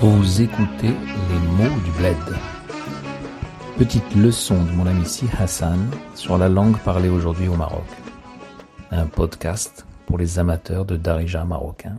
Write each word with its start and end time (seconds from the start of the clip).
Vous 0.00 0.42
écoutez 0.42 0.86
les 0.90 1.38
mots 1.56 1.80
du 1.84 1.90
bled. 1.98 2.16
Petite 3.78 4.14
leçon 4.14 4.62
de 4.62 4.70
mon 4.70 4.86
ami 4.86 5.04
Si 5.04 5.26
Hassan 5.36 5.90
sur 6.14 6.38
la 6.38 6.48
langue 6.48 6.78
parlée 6.78 7.08
aujourd'hui 7.08 7.48
au 7.48 7.56
Maroc. 7.56 7.82
Un 8.92 9.06
podcast 9.06 9.86
pour 10.06 10.16
les 10.16 10.38
amateurs 10.38 10.84
de 10.84 10.96
Darija 10.96 11.44
marocain. 11.44 11.98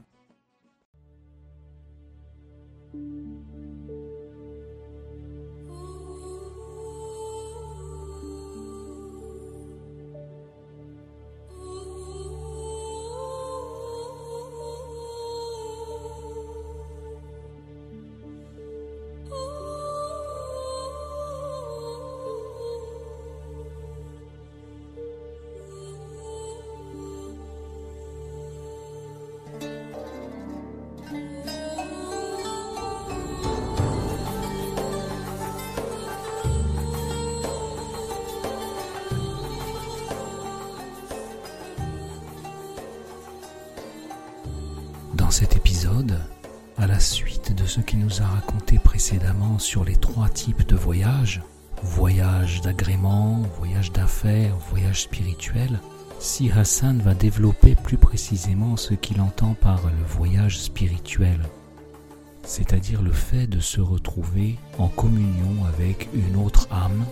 Ce 47.70 47.82
qu'il 47.82 48.00
nous 48.00 48.22
a 48.24 48.26
raconté 48.26 48.80
précédemment 48.80 49.60
sur 49.60 49.86
les 49.86 49.96
trois 49.96 50.28
types 50.28 50.68
de 50.68 50.76
voyages, 50.76 51.42
voyage 51.84 52.62
d'agrément, 52.62 53.44
voyage 53.60 53.92
d'affaires, 53.92 54.58
voyage 54.70 55.04
spirituel, 55.04 55.80
Si 56.20 56.52
Hassan 56.52 57.00
va 57.00 57.14
développer 57.14 57.76
plus 57.76 57.98
précisément 57.98 58.76
ce 58.76 58.94
qu'il 58.94 59.22
entend 59.22 59.54
par 59.54 59.84
le 59.86 60.04
voyage 60.06 60.60
spirituel, 60.60 61.40
c'est-à-dire 62.44 63.02
le 63.02 63.14
fait 63.14 63.48
de 63.48 63.62
se 63.62 63.80
retrouver 63.80 64.58
en 64.80 64.88
communion 64.90 65.64
avec 65.66 66.10
une 66.14 66.36
autre 66.44 66.68
âme, 66.72 67.06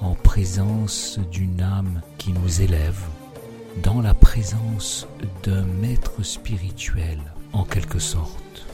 en 0.00 0.14
présence 0.14 1.18
d'une 1.30 1.60
âme 1.60 2.00
qui 2.16 2.32
nous 2.32 2.62
élève, 2.62 3.02
dans 3.82 4.00
la 4.00 4.14
présence 4.14 5.08
d'un 5.42 5.64
maître 5.64 6.22
spirituel 6.22 7.18
en 7.52 7.64
quelque 7.64 7.98
sorte. 7.98 8.67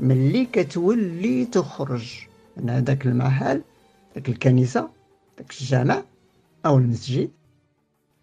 ملي 0.00 0.44
كتولي 0.46 1.44
تخرج. 1.44 2.26
من 2.56 2.70
هذاك 2.70 3.06
المحل 3.06 3.62
داك 4.14 4.28
الكنيسة 4.28 4.90
داك 5.38 5.50
الجامع 5.60 6.02
أو 6.66 6.78
المسجد 6.78 7.30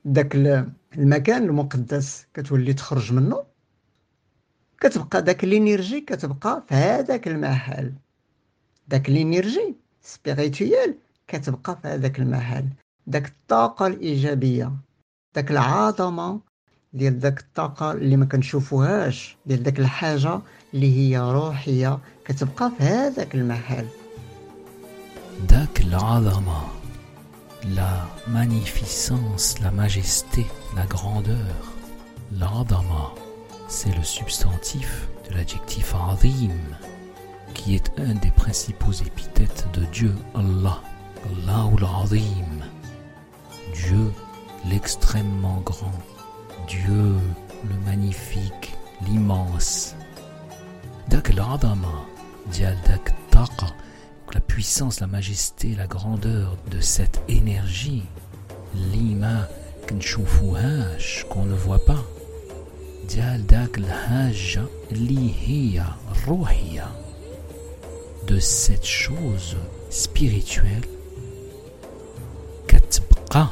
داك 0.05 0.35
ال- 0.35 0.71
المكان 0.97 1.43
المقدس 1.43 2.25
كتولي 2.33 2.73
تخرج 2.73 3.13
منه 3.13 3.43
كتبقى 4.79 5.21
داك 5.21 5.43
الإنرجي 5.43 6.01
كتبقى 6.01 6.63
في 6.69 6.75
هذاك 6.75 7.27
المحل. 7.27 7.93
داك 8.87 9.09
الإنرجي 9.09 9.75
سبيريتويال 10.01 10.95
كتبقى 11.27 11.77
في 11.81 11.87
هذاك 11.87 12.19
المحل. 12.19 12.65
داك 13.07 13.27
الطاقة 13.27 13.87
الإيجابية 13.87 14.71
داك 15.35 15.51
العظمة 15.51 16.39
ديال 16.93 17.19
داك 17.19 17.39
الطاقة 17.39 17.91
اللي 17.91 18.17
ما 18.17 18.25
كنشوفوهاش 18.25 19.37
ديال 19.45 19.63
داك 19.63 19.79
الحاجة 19.79 20.41
اللي 20.74 20.98
هي 20.98 21.18
روحية 21.18 21.98
كتبقى 22.24 22.72
في 22.78 22.84
هذاك 22.84 23.34
المحل 23.34 23.86
Dak 25.48 25.82
l'Adama, 25.90 26.62
la 27.74 28.06
magnificence, 28.28 29.58
la 29.60 29.70
majesté, 29.72 30.46
la 30.76 30.86
grandeur. 30.86 31.56
L'Adama, 32.38 33.12
c'est 33.66 33.94
le 33.96 34.04
substantif 34.04 35.08
de 35.28 35.34
l'adjectif 35.34 35.94
Azim, 36.10 36.60
qui 37.54 37.74
est 37.74 37.90
un 37.98 38.14
des 38.14 38.30
principaux 38.30 38.92
épithètes 38.92 39.66
de 39.74 39.84
Dieu, 39.86 40.14
Allah. 40.34 40.80
Allahul 41.24 41.84
Azim. 42.02 42.52
Dieu 43.74 44.12
l'extrêmement 44.68 45.60
grand. 45.64 45.98
Dieu 46.66 47.14
le 47.68 47.76
magnifique, 47.84 48.74
l'immense. 49.06 49.94
dak 51.09 51.33
l'adama, 51.33 52.05
dak 52.51 53.13
taqa, 53.31 53.67
la 54.33 54.39
puissance, 54.41 54.99
la 54.99 55.07
majesté, 55.07 55.75
la 55.75 55.87
grandeur 55.87 56.57
de 56.69 56.79
cette 56.79 57.21
énergie, 57.27 58.03
lima 58.75 59.47
qu'on 61.29 61.45
ne 61.45 61.55
voit 61.55 61.83
pas. 61.85 62.03
dak 63.47 63.77
lihiya 64.91 65.97
rohiya, 66.25 66.89
de 68.27 68.39
cette 68.39 68.85
chose 68.85 69.55
spirituelle, 69.89 70.87
katbqa 72.67 73.49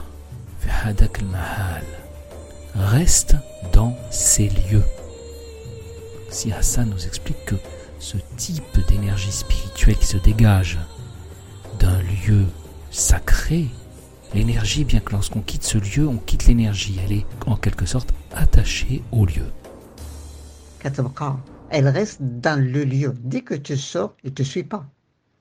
fi 0.59 0.69
hadak 0.69 1.21
mahal, 1.21 1.85
reste 2.75 3.35
dans 3.71 3.95
ces 4.11 4.49
lieux 4.49 4.83
si 6.35 6.51
Hassan 6.51 6.89
nous 6.89 7.07
explique 7.07 7.45
que 7.45 7.55
ce 7.97 8.17
type 8.35 8.85
d'énergie 8.89 9.31
spirituelle 9.31 9.95
qui 9.95 10.05
se 10.05 10.17
dégage 10.17 10.77
d'un 11.79 11.97
lieu 12.01 12.43
sacré, 12.91 13.69
l'énergie, 14.33 14.83
bien 14.83 14.99
que 14.99 15.13
lorsqu'on 15.13 15.39
quitte 15.39 15.63
ce 15.63 15.77
lieu, 15.77 16.05
on 16.05 16.17
quitte 16.17 16.45
l'énergie, 16.45 16.99
elle 17.05 17.13
est 17.13 17.25
en 17.45 17.55
quelque 17.55 17.85
sorte 17.85 18.13
attachée 18.33 19.01
au 19.13 19.25
lieu. 19.25 19.45
Elle 21.69 21.87
reste 21.87 22.21
dans 22.21 22.61
le 22.61 22.83
lieu. 22.83 23.13
Dès 23.21 23.41
que 23.41 23.55
tu 23.55 23.77
sors, 23.77 24.13
elle 24.21 24.31
ne 24.31 24.35
te 24.35 24.43
suit 24.43 24.63
pas. 24.65 24.85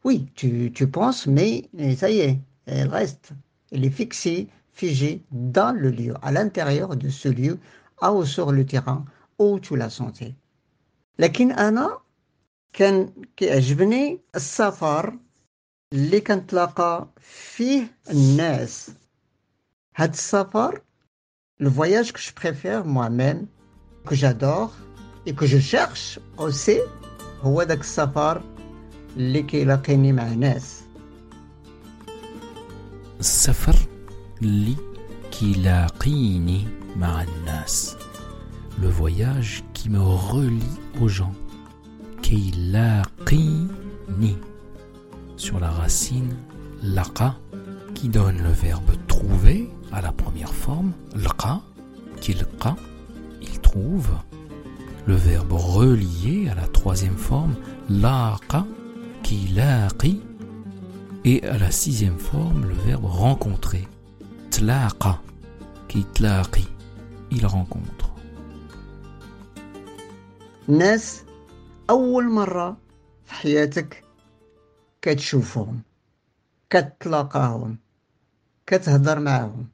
Oui, 0.04 0.28
tu, 0.36 0.70
penses, 0.86 1.26
mais 1.26 1.68
ça 1.96 2.08
y 2.08 2.20
est, 2.20 2.38
elle 2.66 2.88
reste. 2.88 3.32
Elle 3.72 3.84
est 3.84 3.90
fixée, 3.90 4.46
figée 4.72 5.24
dans 5.32 5.76
le 5.76 5.90
lieu, 5.90 6.14
à 6.22 6.30
l'intérieur 6.30 6.94
de 6.94 7.08
ce 7.08 7.28
lieu, 7.28 7.58
à 8.00 8.12
ou 8.12 8.24
sort 8.24 8.52
le 8.52 8.64
terrain, 8.64 9.04
où 9.40 9.58
tu 9.58 9.76
l'as 9.76 9.90
senti. 9.90 10.36
لكن 11.18 11.52
أنا 11.52 11.98
كان 12.72 13.12
كيعجبني 13.36 14.20
السفر 14.34 15.18
اللي 15.92 16.20
كنتلاقى 16.20 17.08
فيه 17.20 17.86
الناس. 18.10 18.90
هاد 19.96 20.12
السفر 20.12 20.82
le 21.62 21.68
voyage 21.68 22.12
que 22.12 22.20
je 22.20 22.32
préfère 22.32 22.84
moi-même 22.84 23.46
que 24.06 24.14
j'adore 24.14 24.72
et 25.26 25.34
que 25.34 25.44
aussi 26.38 26.78
هو 27.42 27.62
داك 27.62 27.80
السفر 27.80 28.42
اللي 29.16 29.42
كيلاقيني 29.42 30.12
مع 30.12 30.28
ناس. 30.28 30.80
السفر 33.20 33.76
اللي 34.42 34.76
كيلاقيني 35.30 36.68
مع 36.96 37.22
الناس. 37.22 37.96
le 38.80 38.88
voyage 38.88 39.64
qui 39.72 39.88
me 39.90 40.00
relie 40.00 40.62
aux 41.00 41.08
gens. 41.08 41.32
Keilaqini, 42.22 43.68
sur 45.36 45.60
la 45.60 45.70
racine 45.70 46.34
laka 46.82 47.36
qui 47.94 48.08
donne 48.08 48.38
le 48.38 48.50
verbe 48.50 48.90
trouver 49.06 49.70
à 49.92 50.00
la 50.00 50.12
première 50.12 50.52
forme, 50.52 50.92
laqa, 51.14 51.60
kilqa, 52.20 52.76
il 53.42 53.60
trouve. 53.60 54.10
Le 55.06 55.14
verbe 55.14 55.52
relier 55.52 56.48
à 56.48 56.54
la 56.54 56.66
troisième 56.66 57.16
forme, 57.16 57.54
laka 57.88 58.58
laqa, 58.58 58.66
kilaqi, 59.22 60.22
et 61.24 61.42
à 61.44 61.58
la 61.58 61.70
sixième 61.70 62.18
forme, 62.18 62.66
le 62.66 62.74
verbe 62.74 63.04
rencontrer, 63.04 63.86
tlaqa, 64.50 65.20
kitlaqi, 65.88 66.66
il 67.30 67.46
rencontre. 67.46 68.13
ناس 70.67 71.23
أول 71.89 72.29
مرة 72.29 72.77
في 73.25 73.33
حياتك 73.33 74.03
كتشوفهم 75.01 75.81
كتلاقاهم 76.69 77.77
كتهضر 78.67 79.19
معهم 79.19 79.67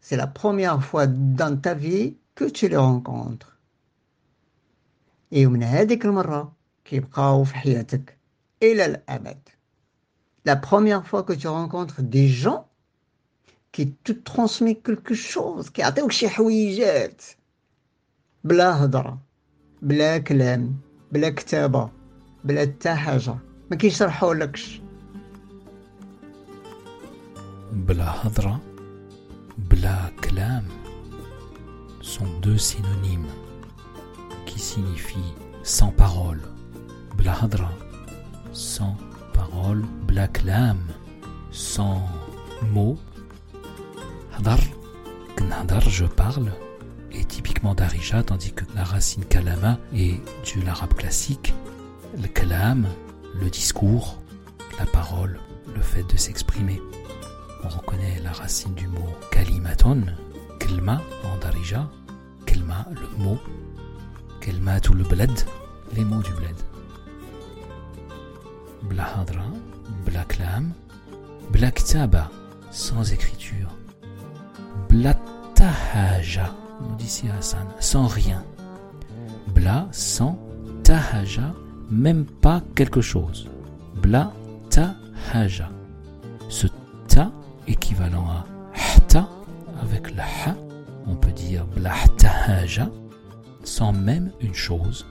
C'est 0.00 0.16
la 0.16 0.26
première 0.26 0.82
fois 0.82 1.06
dans 1.06 1.56
ta 1.58 1.72
vie 1.72 2.18
que 2.34 2.44
tu 2.44 2.68
les 2.68 2.76
rencontres. 2.76 3.58
Et 5.32 5.46
ومن 5.46 5.62
هذيك 5.62 6.04
المرة 6.04 6.52
كيبقاو 6.84 7.44
في 7.44 7.54
حياتك 7.54 8.18
إلى 8.62 8.84
الأبد. 8.86 9.48
La 10.44 10.56
première 10.56 11.06
fois 11.06 11.22
que 11.22 11.32
tu 11.32 11.48
rencontres 11.48 12.02
des 12.02 12.28
gens 12.28 12.68
qui 13.72 13.92
te 13.92 14.12
transmettent 14.12 14.82
quelque 14.82 15.14
chose, 15.14 15.70
كيعطيوك 15.70 16.12
شي 16.12 16.28
حويجات 16.28 17.22
بلا 18.44 18.84
هضرة 18.84 19.18
بلا 19.82 20.18
كلام 20.18 20.76
بلا 21.12 21.30
كتابة 21.30 21.90
بلا 22.44 22.60
حتى 22.60 22.94
حاجة 22.94 23.34
ما 23.70 23.76
كيشرحولكش 23.76 24.80
بلا 27.72 28.26
هضرة 28.26 28.60
بلا 29.58 30.10
كلام 30.24 30.64
sont 32.02 32.40
deux 32.42 32.58
synonymes 32.58 33.32
qui 34.46 34.58
signifient 34.60 35.34
sans 35.62 35.90
parole 35.90 36.40
بلا 37.18 37.44
هضرة 37.44 37.72
sans 38.52 38.94
parole 39.34 39.84
بلا 40.08 40.26
كلام 40.26 40.78
sans 41.52 42.00
mots 42.74 42.98
هضر 44.32 44.60
كنهضر 45.38 45.80
je 45.80 46.04
parle 46.04 46.50
est 47.11 47.27
typiquement 47.27 47.75
d'Arija, 47.75 48.23
tandis 48.23 48.53
que 48.53 48.65
la 48.75 48.83
racine 48.83 49.25
kalama 49.25 49.77
est 49.93 50.19
du 50.45 50.61
l'arabe 50.61 50.93
classique. 50.93 51.53
Le 52.21 52.27
kalam, 52.27 52.87
le 53.39 53.49
discours, 53.49 54.17
la 54.79 54.85
parole, 54.85 55.39
le 55.75 55.81
fait 55.81 56.03
de 56.03 56.17
s'exprimer. 56.17 56.81
On 57.63 57.67
reconnaît 57.67 58.19
la 58.23 58.31
racine 58.31 58.73
du 58.73 58.87
mot 58.87 59.09
kalimaton, 59.31 60.05
kelma 60.59 61.01
en 61.25 61.37
Darija, 61.37 61.89
kelma 62.45 62.85
le 62.91 63.23
mot, 63.23 63.39
kelma 64.41 64.79
le 64.79 65.03
bled, 65.03 65.31
les 65.95 66.05
mots 66.05 66.21
du 66.21 66.31
bled. 66.33 66.55
Blahadra, 68.83 69.45
blaklam, 70.05 70.73
blaktaba, 71.51 72.31
sans 72.71 73.11
écriture. 73.11 73.75
Blatahaja, 74.87 76.55
nous 76.81 76.95
dit 76.95 77.23
Hassan, 77.37 77.67
sans 77.79 78.07
rien. 78.07 78.43
Bla, 79.53 79.87
sans, 79.91 80.39
tahaja, 80.83 81.53
même 81.89 82.25
pas 82.25 82.61
quelque 82.75 83.01
chose. 83.01 83.49
Bla, 83.95 84.31
tahaja. 84.69 85.69
Ce 86.49 86.67
ta, 87.07 87.31
équivalent 87.67 88.27
à 88.27 88.45
hta, 88.97 89.27
avec 89.81 90.11
le 90.11 90.21
ha, 90.21 90.55
on 91.07 91.15
peut 91.15 91.31
dire 91.31 91.65
bla 91.65 91.93
tahaja, 92.17 92.89
sans 93.63 93.93
même 93.93 94.31
une 94.39 94.53
chose. 94.53 95.05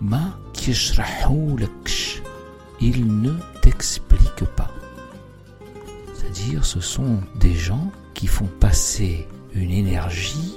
Ma 0.00 0.38
kishrahulaksh. 0.52 2.22
Il 2.80 3.20
ne 3.22 3.32
t'explique 3.62 4.44
pas. 4.56 4.70
C'est-à-dire, 6.14 6.64
ce 6.64 6.80
sont 6.80 7.20
des 7.38 7.54
gens 7.54 7.90
qui 8.14 8.26
font 8.26 8.48
passer 8.60 9.28
une 9.54 9.70
énergie 9.70 10.56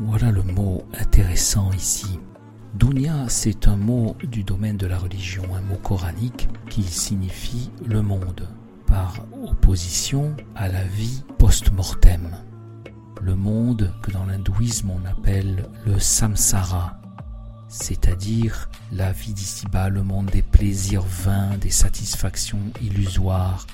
voilà 0.00 0.30
le 0.30 0.42
mot 0.42 0.84
intéressant 0.98 1.72
ici. 1.72 2.18
Dunya, 2.74 3.28
c'est 3.28 3.66
un 3.66 3.76
mot 3.76 4.16
du 4.22 4.44
domaine 4.44 4.76
de 4.76 4.86
la 4.86 4.98
religion, 4.98 5.42
un 5.54 5.60
mot 5.62 5.78
coranique 5.82 6.48
qui 6.70 6.82
signifie 6.82 7.70
le 7.86 8.02
monde, 8.02 8.48
par 8.86 9.26
opposition 9.44 10.36
à 10.54 10.68
la 10.68 10.84
vie 10.84 11.24
post-mortem. 11.38 12.36
Le 13.20 13.34
monde 13.34 13.92
que 14.02 14.12
dans 14.12 14.24
l'hindouisme 14.26 14.90
on 14.90 15.04
appelle 15.08 15.68
le 15.84 15.98
samsara, 15.98 17.00
c'est-à-dire 17.68 18.70
la 18.92 19.10
vie 19.12 19.32
d'ici-bas, 19.32 19.88
le 19.88 20.02
monde 20.02 20.26
des 20.26 20.42
plaisirs 20.42 21.02
vains, 21.02 21.56
des 21.60 21.70
satisfactions 21.70 22.60
illusoires, 22.80 23.66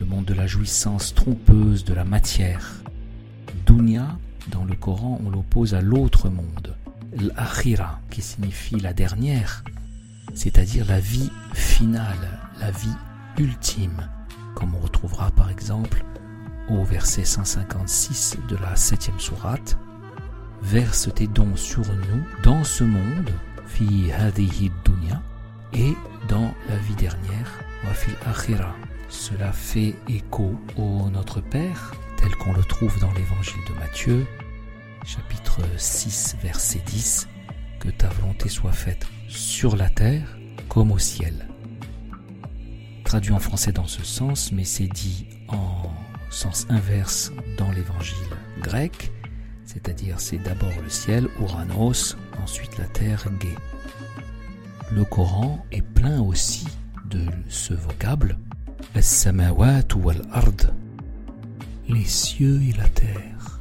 le 0.00 0.06
monde 0.06 0.24
de 0.24 0.34
la 0.34 0.46
jouissance 0.46 1.14
trompeuse 1.14 1.84
de 1.84 1.94
la 1.94 2.04
matière. 2.04 2.82
Dunya 3.66 4.18
dans 4.50 4.64
le 4.64 4.74
Coran, 4.74 5.20
on 5.24 5.30
l'oppose 5.30 5.74
à 5.74 5.80
l'autre 5.80 6.28
monde, 6.28 6.76
l'akhira, 7.12 8.00
qui 8.10 8.22
signifie 8.22 8.78
la 8.78 8.92
dernière, 8.92 9.64
c'est-à-dire 10.34 10.86
la 10.86 11.00
vie 11.00 11.30
finale, 11.54 12.40
la 12.60 12.70
vie 12.70 12.94
ultime, 13.38 14.08
comme 14.54 14.74
on 14.74 14.80
retrouvera 14.80 15.30
par 15.30 15.50
exemple 15.50 16.04
au 16.68 16.82
verset 16.84 17.24
156 17.24 18.38
de 18.48 18.56
la 18.56 18.76
septième 18.76 19.20
sourate. 19.20 19.78
Verse 20.62 21.08
tes 21.14 21.26
dons 21.26 21.54
sur 21.54 21.86
nous 21.86 22.22
dans 22.42 22.64
ce 22.64 22.84
monde, 22.84 23.30
fi 23.66 24.10
hadihi 24.12 24.72
dunya, 24.84 25.22
et 25.72 25.94
dans 26.28 26.54
la 26.68 26.76
vie 26.76 26.94
dernière, 26.94 27.50
wa 27.84 27.92
fil 27.92 28.14
akhira. 28.26 28.74
Cela 29.08 29.52
fait 29.52 29.94
écho 30.08 30.54
au 30.76 31.08
Notre 31.10 31.40
Père, 31.40 31.94
tel 32.16 32.34
qu'on 32.36 32.52
le 32.52 32.64
trouve 32.64 32.98
dans 32.98 33.12
l'évangile 33.12 33.60
de 33.68 33.74
Matthieu, 33.78 34.26
chapitre 35.06 35.60
6, 35.76 36.36
verset 36.42 36.82
10, 36.84 37.28
que 37.78 37.88
ta 37.90 38.08
volonté 38.08 38.48
soit 38.48 38.72
faite 38.72 39.06
sur 39.28 39.76
la 39.76 39.88
terre 39.88 40.36
comme 40.68 40.90
au 40.90 40.98
ciel. 40.98 41.46
Traduit 43.04 43.32
en 43.32 43.38
français 43.38 43.70
dans 43.70 43.86
ce 43.86 44.04
sens, 44.04 44.50
mais 44.50 44.64
c'est 44.64 44.88
dit 44.88 45.28
en 45.46 45.90
sens 46.28 46.66
inverse 46.70 47.32
dans 47.56 47.70
l'évangile 47.70 48.16
grec, 48.60 49.12
c'est-à-dire 49.64 50.18
c'est 50.18 50.38
d'abord 50.38 50.72
le 50.82 50.90
ciel, 50.90 51.28
Uranos, 51.40 52.16
ensuite 52.42 52.76
la 52.76 52.86
terre, 52.86 53.24
Gé. 53.40 53.54
Le 54.90 55.04
Coran 55.04 55.64
est 55.70 55.82
plein 55.82 56.20
aussi 56.20 56.66
de 57.08 57.24
ce 57.48 57.74
vocable, 57.74 58.38
les 61.88 62.04
cieux 62.04 62.60
et 62.62 62.72
la 62.72 62.88
terre. 62.88 63.55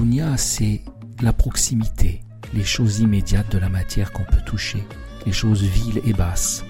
Dunya, 0.00 0.38
c'est 0.38 0.80
la 1.20 1.34
proximité, 1.34 2.22
les 2.54 2.64
choses 2.64 3.00
immédiates 3.00 3.52
de 3.52 3.58
la 3.58 3.68
matière 3.68 4.12
qu'on 4.12 4.24
peut 4.24 4.40
toucher, 4.46 4.82
les 5.26 5.32
choses 5.32 5.62
viles 5.62 6.00
et 6.06 6.14
basses. 6.14 6.64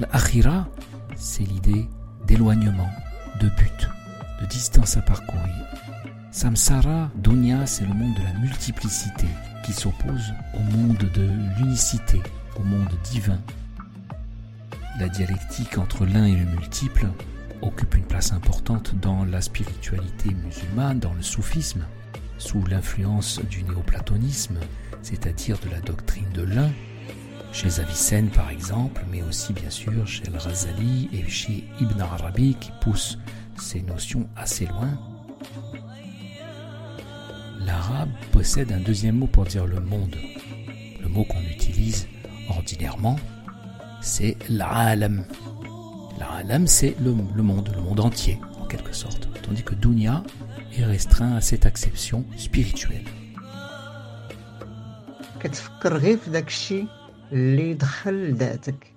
L'akhira, 0.00 0.66
c'est 1.14 1.44
l'idée 1.44 1.86
d'éloignement, 2.26 2.90
de 3.40 3.48
but, 3.50 3.88
de 4.42 4.46
distance 4.46 4.96
à 4.96 5.02
parcourir. 5.02 5.64
Samsara, 6.32 7.12
Dunya, 7.14 7.66
c'est 7.66 7.86
le 7.86 7.94
monde 7.94 8.16
de 8.16 8.24
la 8.24 8.32
multiplicité 8.40 9.28
qui 9.64 9.72
s'oppose 9.72 10.34
au 10.54 10.76
monde 10.76 11.08
de 11.14 11.30
l'unicité, 11.56 12.20
au 12.58 12.64
monde 12.64 12.92
divin. 13.04 13.38
La 14.98 15.08
dialectique 15.08 15.78
entre 15.78 16.04
l'un 16.04 16.24
et 16.24 16.34
le 16.34 16.46
multiple 16.46 17.06
occupe 17.62 17.94
une 17.94 18.06
place 18.06 18.32
importante 18.32 18.96
dans 19.00 19.24
la 19.24 19.40
spiritualité 19.40 20.34
musulmane, 20.44 20.98
dans 20.98 21.14
le 21.14 21.22
soufisme, 21.22 21.84
sous 22.40 22.64
l'influence 22.66 23.40
du 23.50 23.62
néoplatonisme, 23.62 24.58
c'est-à-dire 25.02 25.58
de 25.58 25.70
la 25.70 25.80
doctrine 25.80 26.28
de 26.34 26.42
l'un, 26.42 26.70
chez 27.52 27.80
Avicenne 27.80 28.30
par 28.30 28.50
exemple, 28.50 29.04
mais 29.10 29.22
aussi 29.22 29.52
bien 29.52 29.70
sûr 29.70 30.06
chez 30.06 30.26
Al-Razali 30.26 31.10
et 31.12 31.28
chez 31.28 31.64
Ibn 31.80 32.00
Arabi 32.00 32.56
qui 32.58 32.70
poussent 32.80 33.18
ces 33.58 33.82
notions 33.82 34.28
assez 34.36 34.66
loin. 34.66 34.98
L'arabe 37.60 38.10
possède 38.32 38.72
un 38.72 38.80
deuxième 38.80 39.16
mot 39.16 39.26
pour 39.26 39.44
dire 39.44 39.66
le 39.66 39.80
monde. 39.80 40.16
Le 41.02 41.08
mot 41.08 41.24
qu'on 41.24 41.42
utilise 41.42 42.08
ordinairement, 42.48 43.16
c'est 44.00 44.36
l'a'alam. 44.48 45.24
L'a'alam, 46.18 46.66
c'est 46.66 46.96
le, 47.00 47.14
le 47.34 47.42
monde, 47.42 47.70
le 47.74 47.82
monde 47.82 48.00
entier, 48.00 48.38
en 48.60 48.64
quelque 48.64 48.94
sorte. 48.94 49.28
Tandis 49.42 49.62
que 49.62 49.74
dunya 49.74 50.22
est 50.77 50.83
restreint 50.85 51.35
à 51.35 51.41
cette 51.41 51.65
acception 51.65 52.25
spirituelle. 52.37 53.05
كتفكر 55.39 55.97
غير 55.97 56.17
في 56.17 56.29
داك 56.29 56.47
الشيء 56.47 56.87
اللي 57.31 57.73
دخل 57.73 58.13
لذاتك 58.13 58.93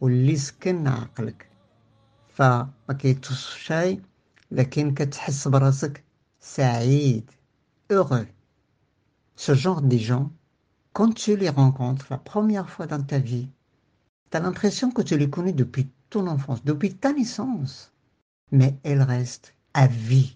واللي 0.00 0.36
سكن 0.36 0.88
عقلك 0.88 1.46
فما 2.28 2.68
كيتوصف 2.98 3.58
شيء 3.58 4.00
لكن 4.50 4.94
كتحس 4.94 5.48
براسك 5.48 6.04
سعيد 6.40 7.30
heureux 7.92 8.26
ce 9.36 9.54
genre 9.54 9.82
de 9.82 9.96
gens 9.96 10.30
quand 10.92 11.12
tu 11.14 11.36
les 11.36 11.50
rencontres 11.50 12.06
la 12.10 12.18
première 12.18 12.68
fois 12.68 12.86
dans 12.86 13.02
ta 13.02 13.18
vie 13.18 13.48
tu 14.30 14.36
as 14.36 14.40
l'impression 14.40 14.90
que 14.90 15.02
tu 15.02 15.16
les 15.16 15.30
connais 15.30 15.52
depuis 15.52 15.88
ton 16.10 16.26
enfance 16.26 16.64
depuis 16.64 16.94
ta 16.94 17.12
naissance 17.12 17.92
mais 18.50 18.74
elles 18.82 19.02
restent 19.02 19.54
à 19.74 19.86
vie 19.86 20.35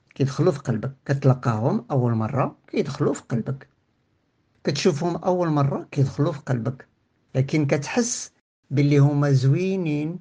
كيدخلوا 0.15 0.51
في 0.51 0.59
قلبك 0.59 0.93
كتلقاهم 1.05 1.85
أول 1.91 2.13
مرة 2.13 2.57
كيدخلوا 2.67 3.13
في 3.13 3.21
قلبك. 3.21 3.67
كتشوفهم 4.63 5.15
أول 5.15 5.49
مرة 5.49 5.87
كيدخلوا 5.91 6.31
في 6.31 6.39
قلبك. 6.39 6.87
لكن 7.35 7.65
كتحس 7.65 8.31
باللي 8.71 8.97
هما 8.97 9.31
زوينين 9.31 10.19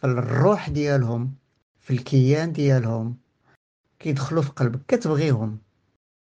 في 0.00 0.06
الروح 0.06 0.68
ديالهم 0.68 1.34
في 1.80 1.90
الكيان 1.92 2.52
ديالهم 2.52 3.16
كيدخلوا 3.98 4.42
في 4.42 4.50
قلبك 4.50 4.80
كتبغيهم. 4.88 5.58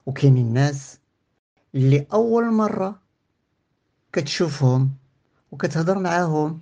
وكاينين 0.07 0.47
الناس 0.47 0.99
اللي 1.75 2.07
أول 2.13 2.53
مرة 2.53 3.01
كتشوفهم 4.13 4.91
وكتهضر 5.53 5.99
معاهم 5.99 6.61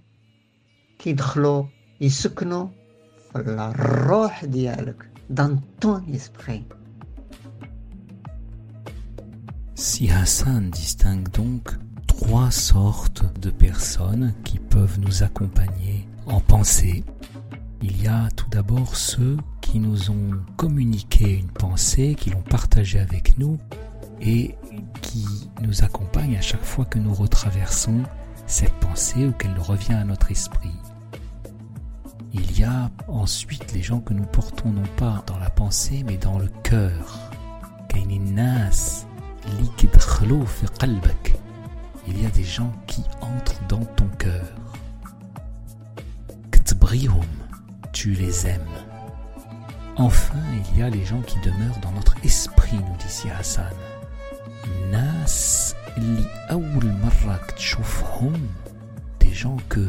كيدخلوا 0.99 1.65
يسكنوا 2.01 2.69
في 3.33 3.39
الروح 3.39 4.45
ديالك. 4.45 5.08
Dans 5.31 5.59
ton 5.81 6.03
esprit. 6.07 6.65
Si 9.75 10.11
Hassan 10.11 10.71
distingue 10.71 11.29
donc 11.29 11.71
trois 12.07 12.51
sortes 12.51 13.25
de 13.41 13.51
personnes 13.51 14.35
qui 14.45 14.59
peuvent 14.59 14.99
nous 15.01 15.23
accompagner 15.23 16.09
en 16.27 16.41
pensée, 16.41 17.05
il 17.81 18.03
y 18.03 18.09
a 18.09 18.29
tout 18.35 18.49
d'abord 18.51 18.97
ceux 18.97 19.37
qui 19.61 19.79
nous 19.79 20.11
ont 20.11 20.31
communiqué 20.57 21.39
une 21.39 21.51
pensée, 21.51 22.17
qui 22.19 22.31
l'ont 22.31 22.43
partagée 22.43 22.99
avec 22.99 23.39
nous 23.39 23.59
et 24.21 24.57
qui 25.01 25.25
nous 25.63 25.85
accompagnent 25.85 26.37
à 26.37 26.41
chaque 26.41 26.65
fois 26.65 26.85
que 26.85 26.99
nous 26.99 27.15
retraversons 27.15 28.03
cette 28.47 28.75
pensée 28.81 29.27
ou 29.27 29.33
qu'elle 29.33 29.59
revient 29.59 29.93
à 29.93 30.05
notre 30.05 30.33
esprit. 30.33 30.75
Il 32.33 32.59
y 32.59 32.65
a 32.65 32.91
ensuite 33.07 33.73
les 33.73 33.83
gens 33.83 34.01
que 34.01 34.13
nous 34.13 34.25
portons 34.25 34.71
non 34.71 34.87
pas 34.97 35.23
dans 35.27 35.39
la 35.39 35.51
pensée 35.51 36.05
mais 36.07 36.17
dans 36.17 36.39
le 36.39 36.49
cœur. 36.63 37.31
Il 42.07 42.23
y 42.23 42.27
a 42.27 42.31
des 42.31 42.45
gens 42.45 42.73
qui 42.87 43.03
entrent 43.21 43.67
dans 43.69 43.85
ton 43.85 44.07
cœur. 44.19 44.47
Tu 47.93 48.13
les 48.13 48.47
aimes. 48.47 48.61
Enfin, 49.97 50.39
il 50.73 50.79
y 50.79 50.83
a 50.83 50.89
les 50.89 51.05
gens 51.05 51.21
qui 51.23 51.39
demeurent 51.41 51.81
dans 51.83 51.91
notre 51.93 52.15
esprit, 52.25 52.77
nous 52.77 52.97
dit 52.97 53.31
Hassan. 53.31 53.73
Nas 54.91 55.75
li 55.97 56.25
des 59.21 59.33
gens 59.33 59.57
que 59.69 59.89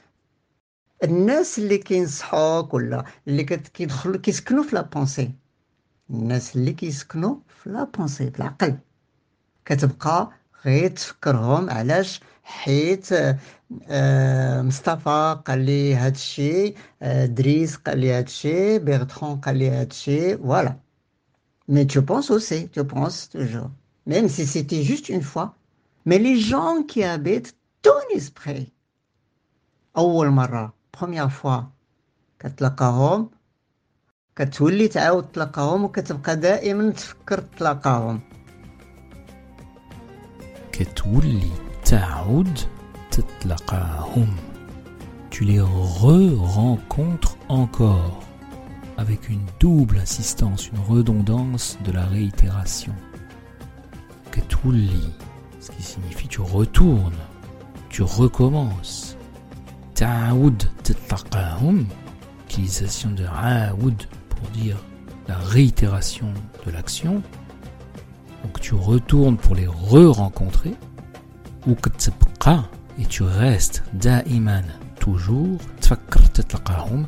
الناس 1.04 1.58
اللي 1.58 1.78
كينصحوك 1.78 2.74
ولا 2.74 3.04
اللي 3.28 3.44
كيدخلوا 3.44 4.16
كيسكنوا 4.16 4.62
في 4.62 4.74
لا 4.76 4.82
بونسي 4.82 5.30
الناس 6.10 6.56
اللي 6.56 6.72
كيسكنوا 6.72 7.36
في 7.48 7.70
لا 7.70 7.84
بونسي 7.84 8.30
في 8.30 8.38
العقل 8.38 8.78
كتبقى 9.64 10.30
غير 10.64 10.90
تفكرهم 10.90 11.70
علاش 11.70 12.20
حيت 12.42 13.08
آه 13.88 14.62
مصطفى 14.62 15.40
قال 15.46 15.58
لي 15.58 15.94
هاد 15.94 16.14
الشيء 16.14 16.76
آه 17.02 17.26
دريس 17.26 17.76
قال 17.76 17.98
لي 17.98 18.12
هاد 18.12 18.24
الشيء 18.24 18.78
بيرترون 18.78 19.36
قال 19.40 19.56
لي 19.56 19.70
هاد 19.70 19.90
الشيء 19.90 20.36
فوالا 20.36 20.76
Mais 21.68 21.84
tu 21.86 22.00
penses 22.02 22.30
aussi, 22.30 22.68
tu 22.68 22.84
penses 22.84 23.28
toujours. 23.28 23.70
Même 24.06 24.28
si 24.28 24.46
c'était 24.46 24.84
juste 24.84 25.08
une 25.08 25.22
fois. 25.32 25.48
Mais 26.04 26.18
les 26.18 26.38
gens 26.38 26.84
qui 26.84 27.02
habitent 27.02 27.56
ton 27.82 28.00
esprit, 28.14 28.72
أول 29.96 30.28
مرة 30.30 30.72
بروميير 30.98 31.28
فوا 31.28 31.62
كتلاقاهم 32.38 33.30
كتولي 34.36 34.88
تعاود 34.88 35.24
تلاقاهم 35.32 35.84
وكتبقى 35.84 36.36
دائما 36.36 36.90
تفكر 36.90 37.38
تلاقاهم 37.38 38.20
كتولي 40.72 41.50
تعود 41.84 42.58
تتلاقاهم 43.10 44.36
tu 45.30 45.44
les 45.44 45.60
re-rencontres 45.60 47.36
encore 47.50 48.20
avec 48.96 49.28
une 49.28 49.44
double 49.60 49.98
insistance, 49.98 50.68
une 50.68 50.78
redondance 50.78 51.76
de 51.84 51.92
la 51.92 52.06
réitération. 52.06 52.94
Ketuli, 54.32 55.12
ce 55.60 55.70
qui 55.72 55.82
signifie 55.82 56.28
tu 56.28 56.40
retournes, 56.40 57.20
tu 57.90 58.02
recommences. 58.02 59.18
Ta'oud 59.94 60.62
titlaqahum, 60.93 61.85
utilisation 62.45 63.11
de 63.11 63.25
aoud 63.25 64.03
pour 64.29 64.47
dire 64.49 64.77
la 65.27 65.37
réitération 65.37 66.33
de 66.65 66.71
l'action. 66.71 67.21
Donc 68.43 68.59
tu 68.59 68.73
retournes 68.73 69.37
pour 69.37 69.55
les 69.55 69.67
re-rencontrer. 69.67 70.75
Ou 71.67 71.75
et 72.99 73.05
tu 73.05 73.23
restes 73.23 73.83
da'iman 73.93 74.65
toujours 74.99 75.59
titlaqahum 75.79 77.07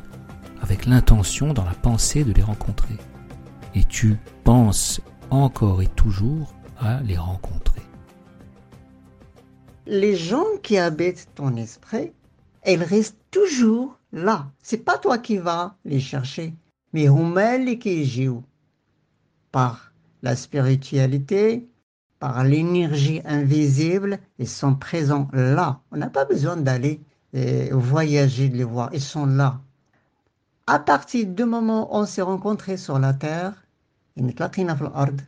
avec 0.62 0.86
l'intention 0.86 1.52
dans 1.52 1.64
la 1.64 1.74
pensée 1.74 2.24
de 2.24 2.32
les 2.32 2.42
rencontrer. 2.42 2.96
Et 3.74 3.84
tu 3.84 4.16
penses 4.44 5.00
encore 5.30 5.82
et 5.82 5.88
toujours 5.88 6.54
à 6.78 7.00
les 7.00 7.16
rencontrer. 7.16 7.82
Les 9.86 10.16
gens 10.16 10.46
qui 10.62 10.78
habitent 10.78 11.28
ton 11.34 11.56
esprit 11.56 12.12
elles 12.63 12.83
restent 12.83 13.17
toujours 13.31 13.97
là. 14.11 14.51
C'est 14.61 14.83
pas 14.83 14.97
toi 14.97 15.17
qui 15.17 15.37
vas 15.37 15.75
les 15.85 15.99
chercher, 15.99 16.53
mais 16.93 17.05
huma 17.05 17.57
qui 17.75 18.05
jouent 18.05 18.43
par 19.51 19.91
la 20.21 20.35
spiritualité, 20.35 21.67
par 22.19 22.43
l'énergie 22.43 23.21
invisible, 23.25 24.19
ils 24.37 24.47
sont 24.47 24.75
présents 24.75 25.27
là. 25.33 25.79
On 25.91 25.97
n'a 25.97 26.09
pas 26.09 26.25
besoin 26.25 26.57
d'aller 26.57 27.01
euh, 27.35 27.69
voyager, 27.71 28.49
de 28.49 28.57
les 28.57 28.63
voir. 28.63 28.89
Ils 28.93 29.01
sont 29.01 29.25
là. 29.25 29.61
À 30.67 30.79
partir 30.79 31.25
du 31.27 31.45
moment 31.45 31.91
où 31.91 32.01
on 32.01 32.05
s'est 32.05 32.21
rencontrés 32.21 32.77
sur 32.77 32.99
la 32.99 33.13
terre, 33.13 33.53
نتلاقينا 34.21 34.75
في 34.75 34.81
الأرض 34.81 35.21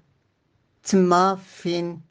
تما 0.83 1.35
فين 1.35 2.01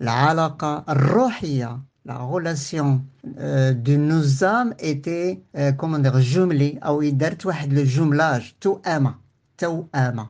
العلاقة 0.00 0.84
الروحية 0.88 1.80
la 2.05 2.17
relation 2.17 3.05
euh, 3.37 3.73
de 3.73 3.95
nos 3.95 4.43
âmes 4.43 4.73
était 4.79 5.41
euh, 5.55 5.71
comment 5.71 5.99
dire 5.99 6.17
جملي 6.19 6.77
أو 6.77 7.09
درت 7.09 7.45
واحد 7.45 7.73
لو 7.73 7.83
جملاج 7.83 8.53
توأمة 8.61 9.15
توأمة 9.57 10.29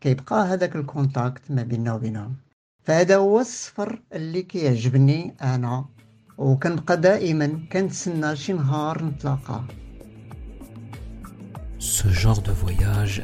كيبقى 0.00 0.46
هذاك 0.46 0.76
الكونتاكت 0.76 1.50
ما 1.50 1.62
بيننا 1.62 1.94
وبينهم. 1.94 2.36
فهذا 2.84 3.16
هو 3.16 3.40
السفر 3.40 4.02
اللي 4.12 4.42
كيعجبني 4.42 5.34
أنا. 5.42 5.84
وكنبقى 6.38 6.96
دائما 7.00 7.60
كنتسنى 7.72 8.36
شي 8.36 8.52
نهار 8.52 9.04
نتلاقى. 9.04 9.62
Ce 11.78 12.08
genre 12.08 12.42
de 12.42 12.52
voyage 12.52 13.22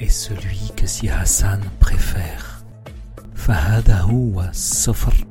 est 0.00 0.14
celui 0.26 0.72
que 0.76 0.86
si 0.86 1.08
Hassan 1.08 1.60
préfère. 1.80 2.64
فهذا 3.34 4.00
هو 4.00 4.40
السفر 4.40 5.26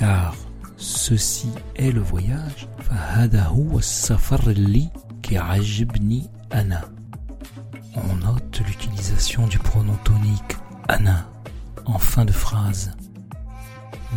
car 0.00 0.34
ceci 0.78 1.50
est 1.76 1.92
le 1.92 2.00
voyage. 2.00 2.68
On 7.96 8.14
note 8.16 8.62
l'utilisation 8.66 9.46
du 9.46 9.58
pronom 9.58 9.96
tonique 10.02 10.56
ana 10.88 11.28
en 11.84 11.98
fin 11.98 12.24
de 12.24 12.32
phrase. 12.32 12.92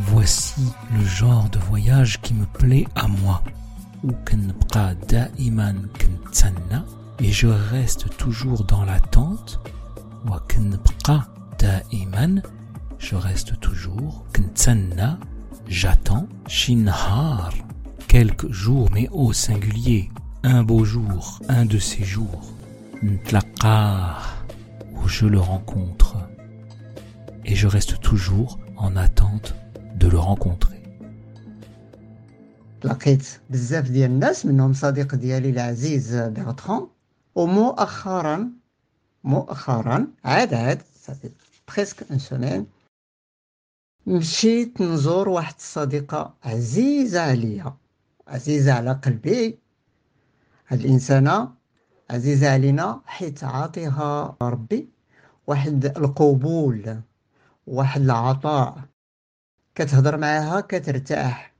Voici 0.05 0.63
le 0.97 1.03
genre 1.05 1.49
de 1.49 1.59
voyage 1.59 2.21
qui 2.21 2.33
me 2.33 2.45
plaît 2.45 2.87
à 2.95 3.09
moi. 3.09 3.43
Et 7.19 7.31
je 7.31 7.47
reste 7.47 8.17
toujours 8.17 8.63
dans 8.63 8.85
l'attente. 8.85 9.59
Je 12.99 13.15
reste 13.15 13.59
toujours 13.59 14.25
j'attends 15.68 16.26
شي 16.46 16.74
نهار 16.74 17.54
quelques 18.08 18.50
jours 18.50 18.88
mais 18.94 19.08
au 19.10 19.32
singulier 19.32 20.10
un 20.42 20.62
beau 20.62 20.84
jour 20.84 21.40
un 21.48 21.64
de 21.64 21.78
ces 21.78 22.04
jours 22.04 22.44
نتلقاه 23.02 24.16
où 24.96 25.08
je 25.08 25.26
le 25.26 25.40
rencontre 25.40 26.16
et 27.44 27.54
je 27.54 27.66
reste 27.66 28.00
toujours 28.00 28.58
en 28.76 28.96
attente 28.96 29.54
de 30.00 30.08
le 30.08 30.18
rencontrer 30.18 30.78
لقيت 32.84 33.40
بزاف 33.50 33.90
ديال 33.90 34.10
الناس 34.10 34.46
منهم 34.46 34.72
صديق 34.72 35.14
ديالي 35.14 35.50
العزيز 35.50 36.14
بيرتران 36.16 36.86
ومؤخرا 37.34 38.50
مؤخرا 39.24 40.06
عاد 40.24 40.54
عاد 40.54 40.82
بريسك 41.68 42.06
ان 42.10 42.18
سومين 42.18 42.66
مشيت 44.07 44.81
نزور 44.81 45.29
واحد 45.29 45.53
الصديقة 45.57 46.33
عزيزة 46.43 47.21
عليا 47.21 47.73
عزيزة 48.27 48.73
على 48.73 48.91
قلبي 48.91 49.59
هاد 50.67 50.79
الإنسانة 50.79 51.53
عزيزة 52.09 52.49
علينا 52.53 53.01
حيت 53.05 53.43
عاطيها 53.43 54.37
ربي 54.41 54.89
واحد 55.47 55.85
القبول 55.85 57.01
واحد 57.67 58.01
العطاء. 58.01 58.81
كتهضر 59.75 60.17
معاها 60.17 60.61
كترتاح 60.61 61.53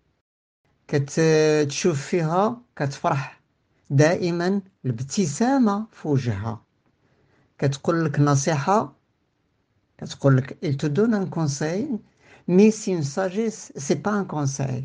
كتشوف 0.87 2.01
فيها 2.05 2.61
كتفرح 2.75 3.41
دائما 3.89 4.61
الابتسامة 4.85 5.85
في 5.91 6.07
وجهها. 6.07 6.61
كتقول 7.57 8.05
لك 8.05 8.19
نصيحة 8.19 8.93
كتقول 9.97 10.37
لك 10.37 10.57
il 10.65 10.77
te 10.77 10.87
donne 10.89 11.15
un 11.15 11.29
conseil 11.39 11.99
mais 12.46 12.70
c'est 12.70 12.92
une 12.92 13.02
sagesse 13.02 13.72
c'est 13.76 14.02
pas 14.02 14.12
un 14.12 14.24
conseil 14.24 14.84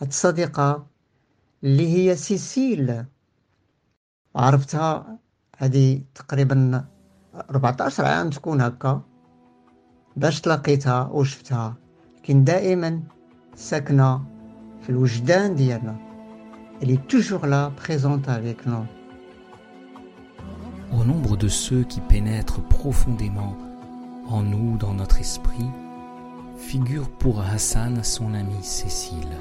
هاد 0.00 0.08
الصديقة 0.08 0.86
اللي 1.64 1.96
هي 1.96 2.16
سيسيل 2.16 3.04
عرفتها 4.36 5.18
هذه 5.58 6.02
تقريبا 6.14 6.84
14 7.34 8.04
عام 8.04 8.30
تكون 8.30 8.60
هكا 8.60 9.02
باش 10.16 10.40
تلاقيتها 10.40 11.06
وشفتها 11.06 11.76
لكن 12.16 12.44
دائما 12.44 13.02
ساكنة 13.56 14.24
في 14.82 14.90
الوجدان 14.90 15.54
ديالنا 15.54 15.96
elle 16.82 16.90
est 16.90 17.06
toujours 17.06 17.46
là 17.46 17.70
présente 17.76 18.28
avec 18.28 18.66
nous 18.66 18.86
Au 20.92 21.04
nombre 21.04 21.36
de 21.36 21.48
ceux 21.48 21.82
qui 21.82 22.00
pénètrent 22.00 22.62
profondément 22.62 23.56
en 24.28 24.42
nous, 24.42 24.76
dans 24.78 24.94
notre 24.94 25.18
esprit, 25.20 25.70
figure 26.59 27.09
pour 27.09 27.39
Hassan 27.39 28.03
son 28.03 28.33
amie 28.33 28.63
Cécile. 28.63 29.37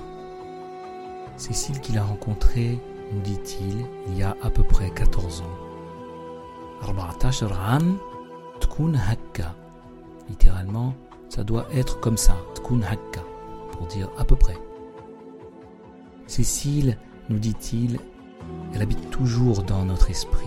Cécile 1.36 1.80
qu'il 1.80 1.98
a 1.98 2.04
rencontrée, 2.04 2.78
nous 3.12 3.20
dit-il, 3.20 3.84
il 4.06 4.16
y 4.16 4.22
a 4.22 4.36
à 4.40 4.50
peu 4.50 4.62
près 4.62 4.90
14 4.90 5.42
ans. 5.42 6.86
14 6.86 7.44
tkun 8.60 8.94
hakka. 8.94 9.54
Littéralement, 10.28 10.94
ça 11.28 11.42
doit 11.44 11.66
être 11.74 12.00
comme 12.00 12.16
ça, 12.16 12.36
pour 12.62 13.86
dire 13.88 14.08
à 14.16 14.24
peu 14.24 14.36
près. 14.36 14.56
Cécile, 16.26 16.98
nous 17.28 17.38
dit-il, 17.38 17.98
elle 18.74 18.82
habite 18.82 19.10
toujours 19.10 19.64
dans 19.64 19.84
notre 19.84 20.10
esprit. 20.10 20.46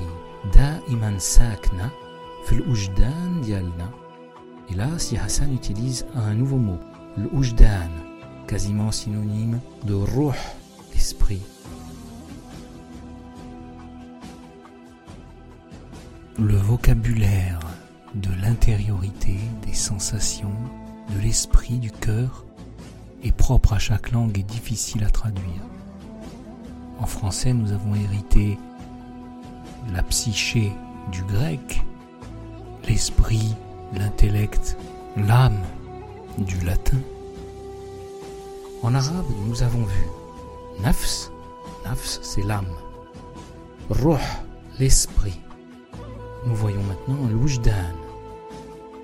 Da 0.53 0.79
iman 0.89 1.19
sakna, 1.19 1.91
fil 2.45 2.63
dialna. 3.41 4.00
Et 4.71 4.75
là, 4.75 4.87
si 4.97 5.17
Hassan 5.17 5.53
utilise 5.53 6.05
un 6.15 6.33
nouveau 6.33 6.57
mot, 6.57 6.79
l'oujdan, 7.17 7.89
quasiment 8.47 8.91
synonyme 8.91 9.59
de 9.83 9.93
ruh, 9.93 10.33
l'esprit. 10.93 11.41
Le 16.39 16.55
vocabulaire 16.55 17.59
de 18.15 18.29
l'intériorité, 18.41 19.35
des 19.65 19.73
sensations, 19.73 20.55
de 21.13 21.19
l'esprit, 21.19 21.77
du 21.77 21.91
cœur, 21.91 22.45
est 23.23 23.35
propre 23.35 23.73
à 23.73 23.79
chaque 23.79 24.11
langue 24.11 24.39
et 24.39 24.43
difficile 24.43 25.03
à 25.03 25.09
traduire. 25.09 25.65
En 26.99 27.05
français, 27.05 27.53
nous 27.53 27.73
avons 27.73 27.93
hérité 27.95 28.57
la 29.93 30.01
psyché 30.03 30.71
du 31.11 31.23
grec, 31.23 31.83
l'esprit 32.87 33.53
l'intellect, 33.93 34.77
l'âme 35.17 35.59
du 36.37 36.59
latin. 36.61 36.97
En 38.83 38.95
arabe, 38.95 39.25
nous 39.47 39.63
avons 39.63 39.83
vu 39.83 40.05
nafs, 40.81 41.31
nafs 41.85 42.19
c'est 42.21 42.43
l'âme, 42.43 42.73
ruh, 43.89 44.17
l'esprit. 44.79 45.39
Nous 46.45 46.55
voyons 46.55 46.81
maintenant 46.83 47.27
l'oujdan, 47.29 47.71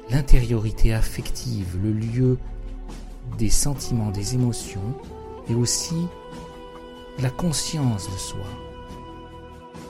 l'intériorité 0.10 0.93
affective, 0.93 1.78
le 1.84 1.91
lieu 1.91 2.38
des 3.38 3.50
sentiments, 3.50 4.10
des 4.10 4.34
émotions, 4.34 4.95
et 5.50 5.54
aussi 5.54 6.08
la 7.19 7.30
conscience 7.30 8.10
de 8.12 8.17
soi. 8.17 8.45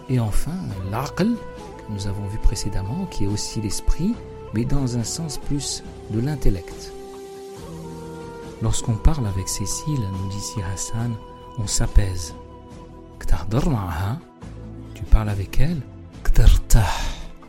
Et 0.09 0.19
enfin, 0.19 0.55
l'aql, 0.91 1.35
que 1.35 1.93
nous 1.93 2.07
avons 2.07 2.25
vu 2.27 2.37
précédemment, 2.39 3.05
qui 3.05 3.25
est 3.25 3.27
aussi 3.27 3.61
l'esprit, 3.61 4.15
mais 4.53 4.65
dans 4.65 4.97
un 4.97 5.03
sens 5.03 5.37
plus 5.37 5.83
de 6.11 6.19
l'intellect. 6.19 6.91
Lorsqu'on 8.61 8.95
parle 8.95 9.27
avec 9.27 9.47
Cécile, 9.47 9.99
nous 9.99 10.29
dit 10.29 10.39
si 10.39 10.61
Hassan, 10.61 11.15
on 11.59 11.67
s'apaise. 11.67 12.33
Tu 14.95 15.03
parles 15.03 15.29
avec 15.29 15.59
elle, 15.59 15.81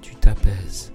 tu 0.03 0.15
t'apaises. 0.17 0.93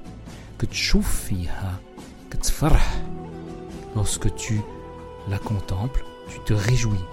Lorsque 3.95 4.33
tu 4.35 4.61
la 5.29 5.39
contemples, 5.39 6.03
tu 6.27 6.39
te 6.39 6.53
réjouis. 6.53 7.05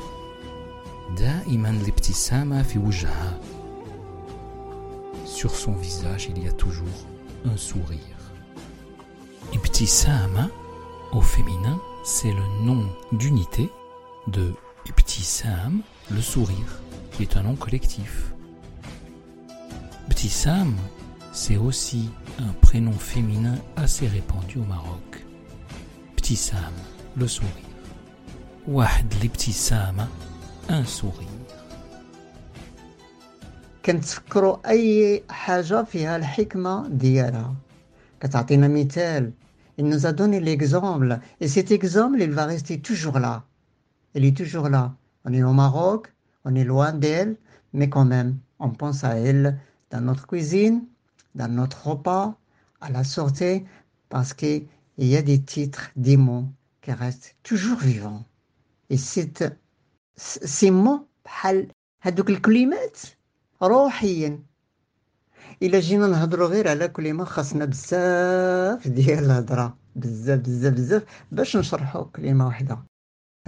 Sur 5.24 5.54
son 5.54 5.72
visage, 5.72 6.28
il 6.34 6.44
y 6.44 6.48
a 6.48 6.52
toujours 6.52 6.86
un 7.44 7.56
sourire. 7.56 8.09
Ibtisama, 9.53 10.49
au 11.11 11.21
féminin, 11.21 11.79
c'est 12.03 12.31
le 12.31 12.65
nom 12.65 12.85
d'unité 13.11 13.69
de 14.27 14.53
Ibtisam, 14.85 15.81
le 16.11 16.21
sourire, 16.21 16.81
qui 17.11 17.23
est 17.23 17.37
un 17.37 17.43
nom 17.43 17.55
collectif. 17.55 18.31
Ibtisam, 20.07 20.75
c'est 21.31 21.57
aussi 21.57 22.09
un 22.39 22.53
prénom 22.61 22.93
féminin 22.93 23.55
assez 23.75 24.07
répandu 24.07 24.59
au 24.59 24.63
Maroc. 24.63 25.25
Ibtisam, 26.13 26.73
le 27.15 27.27
sourire. 27.27 27.51
Wahd 28.67 29.13
l'ibtisama, 29.21 30.07
un 30.69 30.83
sourire. 30.85 31.29
كنتفكروا 33.85 34.69
اي 34.69 35.23
حاجه 35.29 35.83
فيها 35.83 36.15
الحكمه 36.15 36.87
ديالها 36.87 37.53
كتعطينا 37.53 37.53
مثال 37.53 37.68
il 39.77 39.85
nous 39.85 40.05
a 40.05 40.11
donné 40.13 40.39
l'exemple 40.39 41.19
et 41.39 41.47
cet 41.47 41.71
exemple 41.71 42.21
il 42.21 42.31
va 42.31 42.45
rester 42.45 42.79
toujours 42.81 43.19
là 43.19 43.45
il 44.13 44.25
est 44.25 44.35
toujours 44.35 44.69
là 44.69 44.95
on 45.25 45.33
est 45.33 45.43
au 45.43 45.53
Maroc 45.53 46.13
on 46.45 46.55
est 46.55 46.63
loin 46.63 46.93
d'elle 46.93 47.37
mais 47.73 47.89
quand 47.89 48.05
même 48.05 48.37
on 48.59 48.69
pense 48.69 49.03
à 49.03 49.15
elle 49.17 49.59
dans 49.91 50.01
notre 50.01 50.27
cuisine 50.27 50.83
dans 51.35 51.51
notre 51.51 51.87
repas 51.87 52.37
à 52.81 52.89
la 52.89 53.03
sortie 53.03 53.63
parce 54.09 54.33
qu'il 54.33 54.67
y 54.97 55.15
a 55.15 55.21
des 55.21 55.41
titres 55.41 55.91
des 55.95 56.17
mots 56.17 56.47
qui 56.81 56.91
restent 56.91 57.35
toujours 57.43 57.79
vivants 57.79 58.23
et 58.89 58.97
c'est 58.97 59.43
ces 60.17 60.71
mots 60.71 61.07
بحال 61.25 61.67
هذوك 62.01 62.29
الكلمات 62.29 62.97
روحيا 63.61 64.39
إلا 65.62 65.80
جينا 65.80 66.06
نهضروا 66.06 66.48
غير 66.48 66.68
على 66.68 66.88
كلمة 66.88 67.24
خاصنا 67.24 67.64
بزاف 67.64 68.88
ديال 68.88 69.24
الهضرة. 69.24 69.76
بزاف 69.96 70.40
بزاف 70.40 70.72
بزاف 70.74 71.02
باش 71.32 71.56
نشرحوا 71.56 72.04
كلمة 72.04 72.46
واحدة 72.46 72.78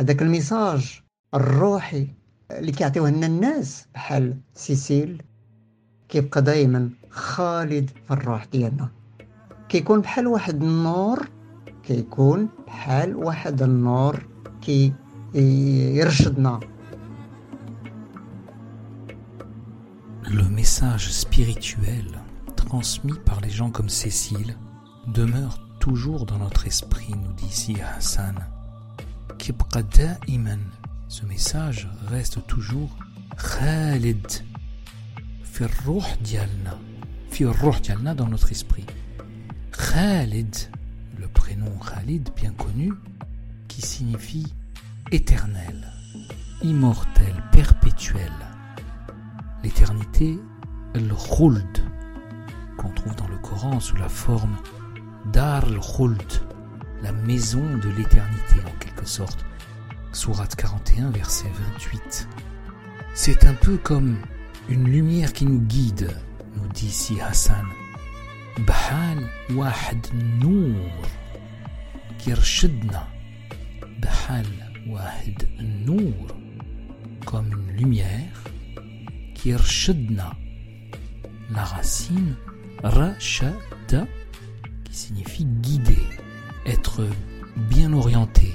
هذاك 0.00 0.22
الميساج 0.22 1.00
الروحي 1.34 2.06
اللي 2.50 2.72
كيعطيوه 2.72 3.10
لنا 3.10 3.26
الناس 3.26 3.86
بحال 3.94 4.36
سيسيل 4.54 5.22
كيبقى 6.08 6.42
دائما 6.42 6.90
خالد 7.10 7.90
في 8.06 8.10
الروح 8.14 8.44
ديالنا. 8.44 8.88
كيكون 9.68 10.00
بحال 10.00 10.26
واحد 10.26 10.62
النور 10.62 11.28
كيكون 11.82 12.48
بحال 12.66 13.16
واحد 13.16 13.62
النور 13.62 14.26
كي 14.62 14.92
يرشدنا. 15.34 16.60
le 20.32 20.44
message 20.44 21.10
spirituel 21.10 22.06
transmis 22.56 23.18
par 23.26 23.42
les 23.42 23.50
gens 23.50 23.70
comme 23.70 23.90
Cécile 23.90 24.56
demeure 25.06 25.60
toujours 25.78 26.24
dans 26.24 26.38
notre 26.38 26.66
esprit, 26.66 27.12
nous 27.14 27.32
dit 27.34 27.46
ici 27.46 27.76
Hassan. 27.82 28.36
Ce 31.08 31.26
message 31.26 31.88
reste 32.08 32.46
toujours 32.46 32.96
Khalid. 33.36 34.26
Dialna. 36.22 36.78
dans 38.14 38.28
notre 38.28 38.52
esprit. 38.52 38.86
Khalid, 39.72 40.56
le 41.18 41.28
prénom 41.28 41.78
Khalid 41.78 42.30
bien 42.34 42.52
connu, 42.52 42.94
qui 43.68 43.82
signifie 43.82 44.46
éternel, 45.10 45.92
immortel, 46.62 47.34
perpétuel 47.52 48.32
l'éternité 49.62 50.38
al-khuld 50.94 51.78
qu'on 52.76 52.90
trouve 52.90 53.14
dans 53.16 53.28
le 53.28 53.38
Coran 53.38 53.80
sous 53.80 53.96
la 53.96 54.08
forme 54.08 54.56
Dar 55.32 55.64
al-khuld 55.64 56.46
la 57.02 57.12
maison 57.12 57.64
de 57.78 57.88
l'éternité 57.90 58.56
en 58.66 58.78
quelque 58.78 59.06
sorte 59.06 59.44
Sourate 60.12 60.54
41 60.56 61.10
verset 61.10 61.50
28 61.74 62.28
c'est 63.14 63.44
un 63.44 63.52
peu 63.52 63.76
comme 63.76 64.16
une 64.70 64.88
lumière 64.88 65.34
qui 65.34 65.44
nous 65.44 65.60
guide, 65.60 66.10
nous 66.56 66.66
dit 66.68 66.90
si 66.90 67.20
Hassan. 67.20 67.66
Bahal 68.66 69.18
wahd 69.54 70.06
nour 70.40 70.90
kirshidna. 72.18 73.06
Bahal 74.00 74.46
wahd 74.86 75.46
nour 75.84 76.26
comme 77.26 77.52
une 77.52 77.76
lumière 77.76 78.44
La 81.50 81.64
racine 81.64 82.34
rachada 82.82 84.06
qui 84.84 84.94
signifie 84.94 85.44
guider, 85.44 85.98
être 86.66 87.06
bien 87.68 87.92
orienté, 87.92 88.52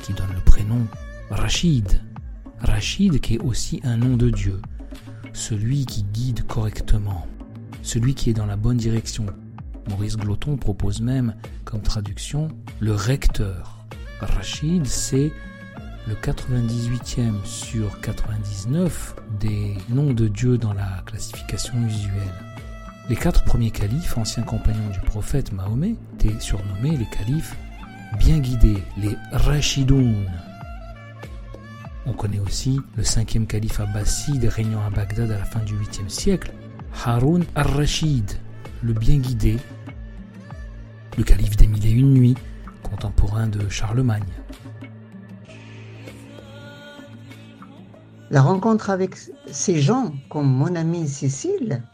qui 0.00 0.12
donne 0.12 0.32
le 0.32 0.40
prénom 0.40 0.86
Rachid. 1.30 2.00
Rachid 2.60 3.20
qui 3.20 3.34
est 3.34 3.42
aussi 3.42 3.80
un 3.82 3.96
nom 3.96 4.16
de 4.16 4.30
Dieu 4.30 4.60
celui 5.34 5.84
qui 5.84 6.04
guide 6.04 6.46
correctement, 6.46 7.26
celui 7.82 8.14
qui 8.14 8.30
est 8.30 8.34
dans 8.34 8.46
la 8.46 8.56
bonne 8.56 8.76
direction. 8.76 9.26
Maurice 9.90 10.16
Gloton 10.16 10.56
propose 10.56 11.00
même 11.00 11.34
comme 11.64 11.82
traduction 11.82 12.48
le 12.80 12.94
recteur. 12.94 13.84
Rachid, 14.20 14.86
c'est 14.86 15.32
le 16.06 16.14
98e 16.14 17.44
sur 17.44 18.00
99 18.00 19.16
des 19.40 19.74
noms 19.88 20.12
de 20.12 20.28
Dieu 20.28 20.58
dans 20.58 20.74
la 20.74 21.02
classification 21.06 21.74
usuelle. 21.86 22.12
Les 23.08 23.16
quatre 23.16 23.44
premiers 23.44 23.70
califes, 23.70 24.16
anciens 24.18 24.42
compagnons 24.42 24.90
du 24.90 25.00
prophète 25.00 25.52
Mahomet, 25.52 25.94
étaient 26.14 26.40
surnommés 26.40 26.96
les 26.96 27.06
califes 27.06 27.56
bien 28.18 28.38
guidés, 28.38 28.82
les 28.96 29.16
Rashidoun. 29.32 30.26
On 32.06 32.12
connaît 32.12 32.40
aussi 32.40 32.80
le 32.96 33.02
cinquième 33.02 33.46
calife 33.46 33.80
abbasside 33.80 34.44
régnant 34.44 34.84
à 34.84 34.90
Bagdad 34.90 35.30
à 35.30 35.38
la 35.38 35.44
fin 35.44 35.60
du 35.60 35.74
8e 35.74 36.08
siècle, 36.08 36.52
Haroun 37.04 37.44
al-Rashid, 37.54 38.38
le 38.82 38.92
bien 38.92 39.16
guidé, 39.16 39.56
le 41.16 41.24
calife 41.24 41.56
des 41.56 41.66
mille 41.66 41.86
et 41.86 41.90
une 41.90 42.12
nuits, 42.12 42.36
contemporain 42.82 43.46
de 43.46 43.68
Charlemagne. 43.68 44.22
La 48.34 48.42
rencontre 48.42 48.90
avec 48.90 49.14
ces 49.52 49.80
gens, 49.80 50.12
comme 50.28 50.48
mon 50.48 50.74
amie 50.74 51.06
Cécile, 51.06 51.84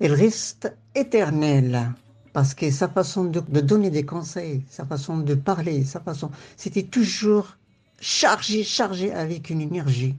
elle 0.00 0.12
reste 0.12 0.70
éternelle. 0.94 1.94
Parce 2.34 2.52
que 2.52 2.70
sa 2.70 2.88
façon 2.88 3.24
de, 3.24 3.40
donner 3.40 3.88
des 3.88 4.04
conseils, 4.04 4.66
sa 4.68 4.84
façon 4.84 5.16
de 5.16 5.34
parler, 5.34 5.84
sa 5.84 6.00
façon, 6.00 6.30
c'était 6.58 6.82
toujours 6.82 7.56
chargé, 8.00 8.64
chargé 8.64 9.14
avec 9.14 9.48
une 9.48 9.62
énergie 9.62 10.14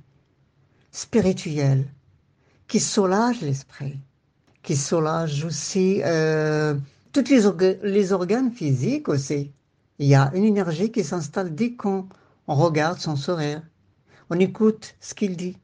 spirituelle 0.92 1.86
qui 2.68 2.80
soulage 2.80 3.42
l'esprit, 3.42 4.00
qui 4.64 4.76
soulage 4.76 5.46
aussi 5.46 6.02
euh, 6.04 6.74
tous 7.14 7.30
les, 7.30 7.78
les 7.84 8.12
organes 8.12 8.52
physiques 8.52 9.08
aussi. 9.08 9.52
Il 10.00 10.08
y 10.08 10.16
a 10.16 10.32
une 10.34 10.46
énergie 10.46 10.92
qui 10.92 11.04
s'installe 11.04 11.54
dès 11.54 11.74
qu'on 11.74 12.08
regarde 12.48 12.98
son 12.98 13.16
sourire, 13.16 13.62
on 14.30 14.40
écoute 14.40 14.96
ce 15.00 15.14
qu'il 15.14 15.36
dit, 15.36 15.58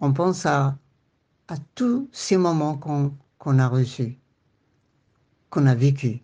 on 0.00 0.12
pense 0.12 0.46
à, 0.46 0.78
tous 1.74 2.08
ces 2.12 2.36
moments 2.36 2.76
qu'on 2.76 3.58
a 3.58 3.68
reçus, 3.68 4.18
qu'on 5.50 5.66
a 5.66 5.74
vécu, 5.74 6.22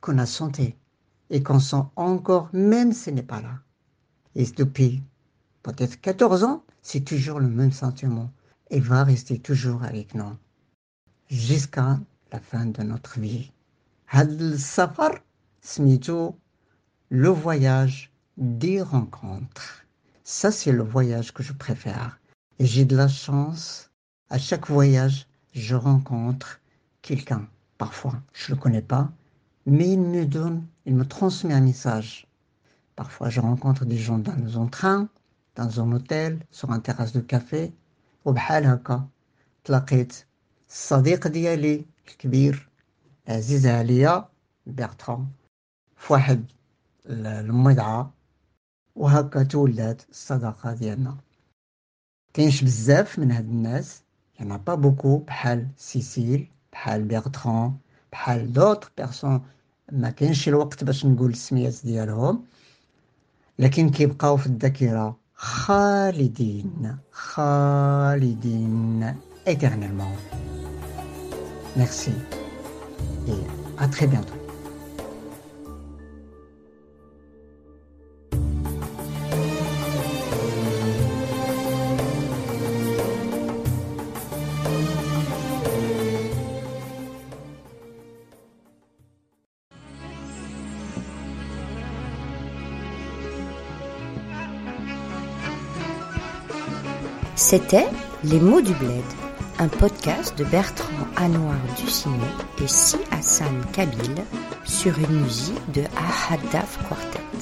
qu'on 0.00 0.18
a 0.18 0.26
senti 0.26 0.74
et 1.28 1.42
qu'on 1.42 1.60
sent 1.60 1.82
encore 1.96 2.48
même 2.52 2.92
ce 2.92 3.10
n'est 3.10 3.22
pas 3.22 3.42
là. 3.42 3.58
Et 4.34 4.46
depuis 4.46 5.02
peut-être 5.62 6.00
14 6.00 6.44
ans, 6.44 6.64
c'est 6.80 7.04
toujours 7.04 7.40
le 7.40 7.48
même 7.48 7.72
sentiment 7.72 8.30
et 8.70 8.80
va 8.80 9.04
rester 9.04 9.38
toujours 9.38 9.82
avec 9.82 10.14
nous 10.14 10.36
jusqu'à 11.28 11.98
la 12.32 12.40
fin 12.40 12.66
de 12.66 12.82
notre 12.82 13.18
vie. 13.20 13.52
Had 14.08 14.56
safar 14.56 15.16
smito 15.60 16.38
le 17.10 17.28
voyage 17.28 18.12
des 18.36 18.80
rencontres. 18.80 19.85
Ça, 20.25 20.51
c'est 20.51 20.71
le 20.71 20.83
voyage 20.83 21.33
que 21.33 21.43
je 21.43 21.53
préfère. 21.53 22.19
Et 22.59 22.65
j'ai 22.65 22.85
de 22.85 22.95
la 22.95 23.07
chance. 23.07 23.91
À 24.29 24.37
chaque 24.37 24.67
voyage, 24.67 25.27
je 25.53 25.75
rencontre 25.75 26.61
quelqu'un. 27.01 27.47
Parfois, 27.77 28.21
je 28.33 28.51
ne 28.51 28.55
le 28.55 28.61
connais 28.61 28.81
pas, 28.81 29.11
mais 29.65 29.89
il 29.93 29.99
me 29.99 30.25
donne, 30.25 30.65
il 30.85 30.95
me 30.95 31.05
transmet 31.05 31.53
un 31.53 31.61
message. 31.61 32.27
Parfois, 32.95 33.29
je 33.29 33.41
rencontre 33.41 33.85
des 33.85 33.97
gens 33.97 34.19
dans 34.19 34.61
un 34.61 34.67
train, 34.67 35.09
dans 35.55 35.81
un 35.81 35.91
hôtel, 35.91 36.39
sur 36.51 36.71
un 36.71 36.79
terrasse 36.79 37.13
de 37.13 37.21
café. 37.21 37.73
وبحال 38.25 38.65
هكا 38.65 39.07
تلاقيت 39.63 40.13
الصديق 40.69 41.27
ديالي 41.27 41.85
الكبير 42.07 42.69
عزيز 43.27 43.67
عليا 43.67 44.29
بيرتران 44.65 45.27
في 45.97 46.13
واحد 46.13 46.45
المضعة 47.05 48.13
وهكا 48.96 49.42
تولات 49.42 50.02
الصداقة 50.10 50.74
ديالنا 50.74 51.16
كاينش 52.34 52.64
بزاف 52.64 53.18
من 53.18 53.30
هاد 53.30 53.44
الناس 53.44 54.02
يعني 54.38 54.58
با 54.58 54.74
بوكو 54.74 55.18
بحال 55.18 55.68
سيسيل 55.76 56.48
بحال 56.72 57.02
بيرتران 57.02 57.76
بحال 58.12 58.52
دوطر 58.52 58.90
بيرسون 58.98 59.42
ما 59.92 60.10
كاينش 60.10 60.48
الوقت 60.48 60.84
باش 60.84 61.06
نقول 61.06 61.30
السميات 61.30 61.74
ديالهم 61.84 62.44
لكن 63.58 63.90
كيبقاو 63.90 64.36
في 64.36 64.46
الذاكرة 64.46 65.16
خالدين 65.34 66.96
خالدين 67.10 69.16
éternellement. 69.46 70.12
Merci 71.76 72.10
et 73.28 73.32
à 73.78 73.86
très. 73.86 74.08
C'était 97.48 97.86
Les 98.24 98.40
mots 98.40 98.60
du 98.60 98.74
bled, 98.74 99.04
un 99.60 99.68
podcast 99.68 100.36
de 100.36 100.42
Bertrand 100.42 101.06
Anouar 101.14 101.54
Ducinet 101.78 102.16
et 102.60 102.66
Si 102.66 102.96
Hassan 103.12 103.64
Kabil 103.72 104.16
sur 104.64 104.98
une 104.98 105.20
musique 105.20 105.70
de 105.72 105.82
Ahadaf 105.96 106.76
Quartet. 106.88 107.35